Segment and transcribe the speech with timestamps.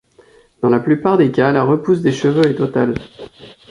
[0.63, 2.95] Dans la plupart des cas, la repousse des cheveux est totale.